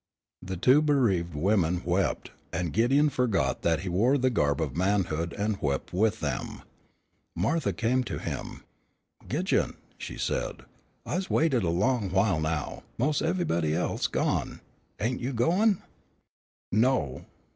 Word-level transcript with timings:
The 0.41 0.57
two 0.57 0.81
bereaved 0.81 1.35
women 1.35 1.83
wept, 1.85 2.31
and 2.51 2.73
Gideon 2.73 3.09
forgot 3.11 3.61
that 3.61 3.81
he 3.81 3.89
wore 3.89 4.17
the 4.17 4.31
garb 4.31 4.59
of 4.59 4.75
manhood 4.75 5.31
and 5.37 5.61
wept 5.61 5.93
with 5.93 6.21
them. 6.21 6.63
Martha 7.35 7.71
came 7.71 8.03
to 8.05 8.17
him. 8.17 8.63
"Gidjon," 9.27 9.75
she 9.99 10.17
said, 10.17 10.65
"I's 11.05 11.29
waited 11.29 11.61
a 11.61 11.69
long 11.69 12.09
while 12.09 12.39
now. 12.39 12.81
Mos' 12.97 13.21
eve'ybody 13.21 13.75
else 13.75 14.01
is 14.01 14.07
gone. 14.07 14.61
Ain't 14.99 15.21
you 15.21 15.33
goin'?" 15.33 15.83
"No." 16.71 17.27